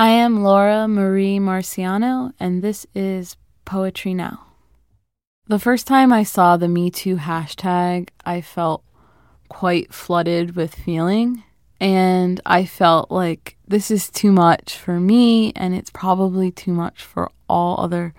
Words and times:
I 0.00 0.08
am 0.08 0.42
Laura 0.42 0.88
Marie 0.88 1.38
Marciano, 1.38 2.32
and 2.40 2.62
this 2.62 2.86
is 2.94 3.36
Poetry 3.66 4.14
Now. 4.14 4.46
The 5.46 5.58
first 5.58 5.86
time 5.86 6.10
I 6.10 6.22
saw 6.22 6.56
the 6.56 6.68
Me 6.68 6.90
Too 6.90 7.16
hashtag, 7.16 8.08
I 8.24 8.40
felt 8.40 8.82
quite 9.50 9.92
flooded 9.92 10.56
with 10.56 10.74
feeling. 10.74 11.44
And 11.78 12.40
I 12.46 12.64
felt 12.64 13.10
like 13.10 13.58
this 13.68 13.90
is 13.90 14.08
too 14.08 14.32
much 14.32 14.74
for 14.74 14.98
me, 14.98 15.52
and 15.52 15.74
it's 15.74 15.90
probably 15.90 16.50
too 16.50 16.72
much 16.72 17.02
for 17.02 17.30
all 17.46 17.78
other 17.78 18.14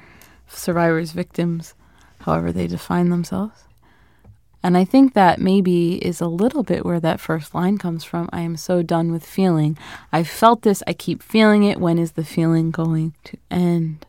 survivors, 0.48 1.14
victims, 1.14 1.74
however 2.20 2.52
they 2.52 2.68
define 2.68 3.10
themselves. 3.10 3.64
And 4.64 4.78
I 4.78 4.86
think 4.86 5.14
that 5.14 5.40
maybe 5.40 5.96
is 6.06 6.22
a 6.22 6.28
little 6.28 6.64
bit 6.64 6.86
where 6.86 7.00
that 7.00 7.20
first 7.20 7.56
line 7.56 7.78
comes 7.78 8.04
from. 8.04 8.30
I 8.32 8.42
am 8.42 8.58
so 8.58 8.84
done 8.84 9.12
with 9.12 9.26
feeling. 9.26 9.78
I 10.12 10.24
felt 10.24 10.62
this, 10.62 10.84
I 10.86 10.94
keep 10.94 11.24
feeling 11.24 11.64
it. 11.64 11.80
When 11.80 11.98
is 11.98 12.12
the 12.12 12.24
feeling 12.24 12.70
going 12.70 13.16
to 13.26 13.38
end? 13.50 14.06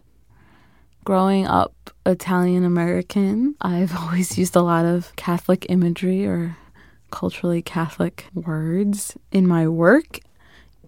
Growing 1.05 1.47
up 1.47 1.91
Italian 2.05 2.65
American, 2.65 3.57
I've 3.61 3.97
always 3.99 4.37
used 4.37 4.55
a 4.55 4.63
lot 4.63 4.85
of 4.85 5.15
Catholic 5.17 5.67
imagery 5.69 6.27
or 6.27 6.57
culturally 7.11 7.63
Catholic 7.63 8.27
words 8.35 9.17
in 9.31 9.47
my 9.47 9.67
work. 9.69 10.21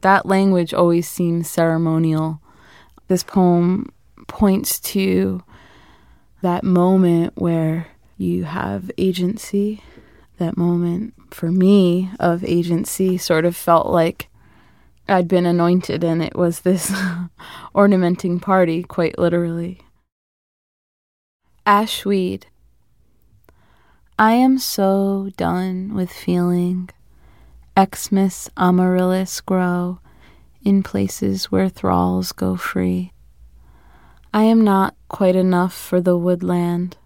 That 0.02 0.26
language 0.26 0.74
always 0.74 1.08
seems 1.08 1.48
ceremonial. 1.48 2.40
This 3.08 3.24
poem 3.24 3.90
points 4.26 4.78
to 4.80 5.42
that 6.42 6.64
moment 6.64 7.32
where 7.36 7.88
you 8.16 8.44
have 8.44 8.90
agency. 8.98 9.82
That 10.38 10.56
moment 10.56 11.14
for 11.30 11.52
me 11.52 12.10
of 12.18 12.44
agency 12.44 13.16
sort 13.18 13.44
of 13.44 13.54
felt 13.54 13.86
like 13.86 14.28
I'd 15.08 15.28
been 15.28 15.46
anointed 15.46 16.02
and 16.02 16.22
it 16.22 16.34
was 16.34 16.60
this 16.60 16.92
ornamenting 17.74 18.40
party, 18.40 18.82
quite 18.82 19.18
literally. 19.18 19.80
Ashweed. 21.66 22.46
I 24.18 24.32
am 24.32 24.58
so 24.58 25.30
done 25.36 25.94
with 25.94 26.12
feeling 26.12 26.90
Xmas 27.78 28.48
amaryllis 28.56 29.40
grow 29.40 29.98
in 30.62 30.82
places 30.82 31.50
where 31.50 31.68
thralls 31.68 32.32
go 32.32 32.56
free. 32.56 33.12
I 34.32 34.44
am 34.44 34.62
not 34.62 34.94
quite 35.08 35.36
enough 35.36 35.74
for 35.74 36.00
the 36.00 36.16
woodland 36.16 36.96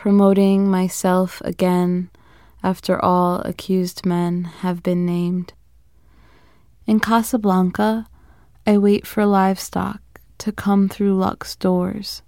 promoting 0.00 0.66
myself 0.66 1.42
again 1.44 2.08
after 2.62 2.98
all 3.04 3.42
accused 3.42 4.06
men 4.06 4.44
have 4.44 4.82
been 4.82 5.04
named. 5.04 5.52
In 6.86 6.98
Casablanca, 6.98 8.06
I 8.66 8.78
wait 8.78 9.06
for 9.06 9.26
livestock 9.26 10.00
to 10.38 10.52
come 10.52 10.88
through 10.88 11.18
luck's 11.18 11.54
doors, 11.54 12.22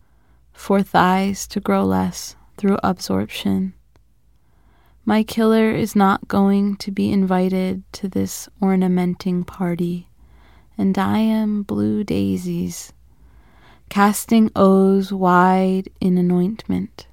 for 0.53 0.83
thighs 0.83 1.47
to 1.47 1.61
grow 1.61 1.83
less 1.87 2.37
through 2.59 2.77
absorption. 2.83 3.73
My 5.07 5.23
killer 5.23 5.71
is 5.71 5.97
not 5.97 6.29
going 6.29 6.77
to 6.77 6.91
be 6.91 7.11
invited 7.11 7.91
to 7.93 8.07
this 8.07 8.51
ornamenting 8.61 9.45
party, 9.45 10.11
and 10.77 10.99
I 10.99 11.21
am 11.21 11.63
blue 11.63 12.05
daisies, 12.05 12.93
casting 13.89 14.51
O's 14.55 15.11
wide 15.11 15.89
in 16.03 16.19
anointment. 16.19 17.07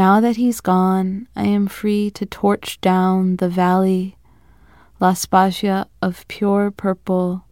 Now 0.00 0.18
that 0.20 0.36
he's 0.36 0.62
gone, 0.62 1.28
I 1.36 1.44
am 1.44 1.66
free 1.66 2.10
to 2.12 2.24
torch 2.24 2.80
down 2.80 3.36
the 3.36 3.50
valley, 3.50 4.16
La 4.98 5.12
Spezia 5.12 5.88
of 6.00 6.26
pure 6.26 6.70
purple, 6.70 7.44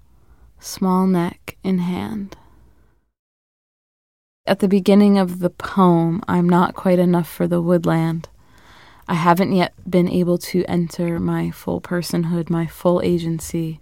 small 0.58 1.06
neck 1.06 1.58
in 1.62 1.76
hand. 1.76 2.38
At 4.46 4.60
the 4.60 4.66
beginning 4.66 5.18
of 5.18 5.40
the 5.40 5.50
poem, 5.50 6.22
I'm 6.26 6.48
not 6.48 6.74
quite 6.74 6.98
enough 6.98 7.30
for 7.30 7.46
the 7.46 7.60
woodland. 7.60 8.30
I 9.06 9.16
haven't 9.16 9.52
yet 9.52 9.74
been 9.86 10.08
able 10.08 10.38
to 10.38 10.64
enter 10.64 11.20
my 11.20 11.50
full 11.50 11.82
personhood, 11.82 12.48
my 12.48 12.66
full 12.66 13.02
agency. 13.02 13.78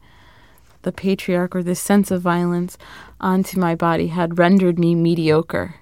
The 0.82 0.90
patriarch 0.90 1.54
or 1.54 1.62
this 1.62 1.78
sense 1.78 2.10
of 2.10 2.20
violence 2.20 2.76
onto 3.20 3.60
my 3.60 3.76
body 3.76 4.08
had 4.08 4.40
rendered 4.40 4.76
me 4.76 4.96
mediocre. 4.96 5.76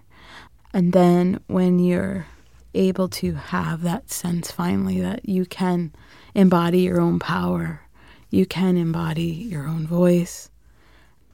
And 0.74 0.92
then 0.92 1.40
when 1.46 1.78
you're 1.78 2.26
able 2.74 3.08
to 3.08 3.34
have 3.34 3.82
that 3.82 4.10
sense 4.10 4.50
finally 4.50 5.00
that 5.00 5.28
you 5.28 5.46
can 5.46 5.92
embody 6.34 6.80
your 6.80 7.00
own 7.00 7.18
power, 7.18 7.82
you 8.30 8.46
can 8.46 8.76
embody 8.76 9.22
your 9.22 9.66
own 9.66 9.86
voice. 9.86 10.50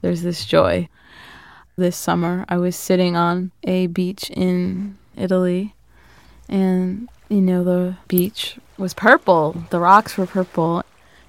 There's 0.01 0.21
this 0.21 0.45
joy. 0.45 0.87
This 1.77 1.95
summer, 1.95 2.45
I 2.49 2.57
was 2.57 2.75
sitting 2.75 3.15
on 3.15 3.51
a 3.63 3.87
beach 3.87 4.29
in 4.29 4.97
Italy, 5.15 5.73
and 6.49 7.09
you 7.29 7.41
know, 7.41 7.63
the 7.63 7.95
beach 8.07 8.57
was 8.77 8.93
purple, 8.93 9.63
the 9.69 9.79
rocks 9.79 10.17
were 10.17 10.27
purple. 10.27 10.83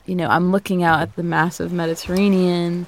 You 0.05 0.17
know, 0.17 0.27
I'm 0.27 0.51
looking 0.51 0.83
out 0.83 1.01
at 1.01 1.15
the 1.15 1.23
massive 1.23 1.73
Mediterranean. 1.73 2.87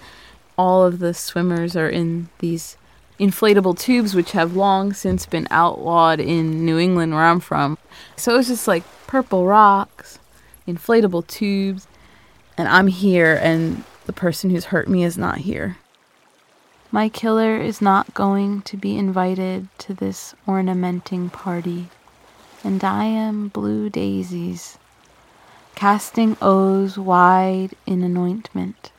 All 0.58 0.84
of 0.84 0.98
the 0.98 1.14
swimmers 1.14 1.76
are 1.76 1.88
in 1.88 2.28
these 2.40 2.76
inflatable 3.18 3.78
tubes, 3.78 4.14
which 4.14 4.32
have 4.32 4.56
long 4.56 4.92
since 4.92 5.26
been 5.26 5.46
outlawed 5.50 6.20
in 6.20 6.64
New 6.64 6.78
England, 6.78 7.12
where 7.14 7.24
I'm 7.24 7.40
from. 7.40 7.78
So 8.16 8.34
it 8.34 8.38
was 8.38 8.48
just 8.48 8.66
like 8.66 8.84
purple 9.06 9.46
rocks, 9.46 10.18
inflatable 10.66 11.26
tubes, 11.26 11.86
and 12.56 12.68
I'm 12.68 12.88
here, 12.88 13.38
and 13.42 13.84
the 14.06 14.12
person 14.12 14.50
who's 14.50 14.66
hurt 14.66 14.88
me 14.88 15.04
is 15.04 15.16
not 15.16 15.38
here. 15.38 15.76
My 16.90 17.08
killer 17.08 17.56
is 17.56 17.82
not 17.82 18.14
going 18.14 18.62
to 18.62 18.76
be 18.76 18.96
invited 18.96 19.68
to 19.78 19.94
this 19.94 20.34
ornamenting 20.46 21.28
party, 21.28 21.88
and 22.62 22.84
I 22.84 23.04
am 23.04 23.48
blue 23.48 23.90
daisies, 23.90 24.78
casting 25.74 26.36
O's 26.40 26.96
wide 26.96 27.74
in 27.84 28.04
anointment. 28.04 28.92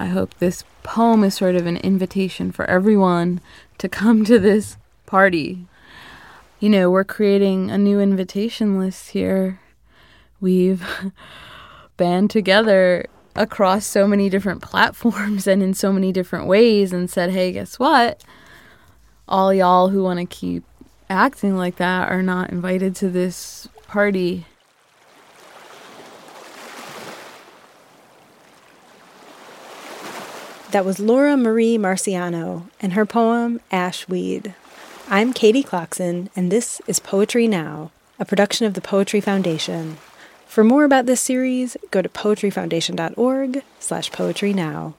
I 0.00 0.06
hope 0.06 0.32
this 0.38 0.64
poem 0.82 1.22
is 1.24 1.34
sort 1.34 1.56
of 1.56 1.66
an 1.66 1.76
invitation 1.76 2.52
for 2.52 2.64
everyone 2.64 3.38
to 3.76 3.86
come 3.86 4.24
to 4.24 4.38
this 4.38 4.78
party. 5.04 5.66
You 6.58 6.70
know, 6.70 6.90
we're 6.90 7.04
creating 7.04 7.70
a 7.70 7.76
new 7.76 8.00
invitation 8.00 8.78
list 8.78 9.10
here. 9.10 9.60
We've 10.40 10.82
band 11.98 12.30
together 12.30 13.04
across 13.36 13.84
so 13.84 14.08
many 14.08 14.30
different 14.30 14.62
platforms 14.62 15.46
and 15.46 15.62
in 15.62 15.74
so 15.74 15.92
many 15.92 16.12
different 16.12 16.46
ways 16.46 16.94
and 16.94 17.10
said, 17.10 17.28
hey, 17.28 17.52
guess 17.52 17.78
what? 17.78 18.24
All 19.28 19.52
y'all 19.52 19.90
who 19.90 20.02
want 20.02 20.18
to 20.18 20.24
keep 20.24 20.64
acting 21.10 21.58
like 21.58 21.76
that 21.76 22.10
are 22.10 22.22
not 22.22 22.48
invited 22.48 22.96
to 22.96 23.10
this 23.10 23.68
party. 23.86 24.46
That 30.70 30.84
was 30.84 31.00
Laura 31.00 31.36
Marie 31.36 31.76
Marciano 31.78 32.68
and 32.80 32.92
her 32.92 33.04
poem 33.04 33.60
Ashweed. 33.72 34.54
I'm 35.08 35.32
Katie 35.32 35.64
Clarkson, 35.64 36.30
and 36.36 36.52
this 36.52 36.80
is 36.86 37.00
Poetry 37.00 37.48
Now, 37.48 37.90
a 38.20 38.24
production 38.24 38.66
of 38.66 38.74
the 38.74 38.80
Poetry 38.80 39.20
Foundation. 39.20 39.96
For 40.46 40.62
more 40.62 40.84
about 40.84 41.06
this 41.06 41.20
series, 41.20 41.76
go 41.90 42.02
to 42.02 42.08
poetryfoundation.org 42.08 43.64
slash 43.80 44.12
poetry 44.12 44.52
now. 44.52 44.94